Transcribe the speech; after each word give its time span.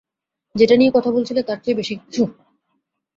যেটা 0.55 0.75
নিয়ে 0.75 0.91
কথা 0.91 1.09
বলছিলে 1.11 1.41
তারচেয়েও 1.43 1.79
বেশি 1.79 1.93
কিছু। 1.95 2.23